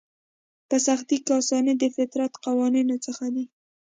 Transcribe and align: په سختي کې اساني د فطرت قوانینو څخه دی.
په 0.69 0.75
سختي 0.87 1.17
کې 1.25 1.31
اساني 1.41 1.73
د 1.77 1.83
فطرت 1.95 2.31
قوانینو 2.45 2.95
څخه 3.05 3.25
دی. 3.35 3.45